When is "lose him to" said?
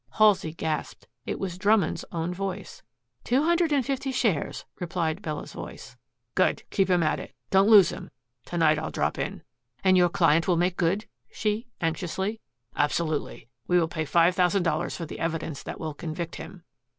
7.69-8.57